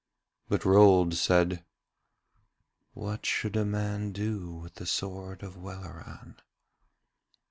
[0.49, 1.63] But Rold said:
[2.95, 6.37] 'What should a man do with the sword of Welleran?'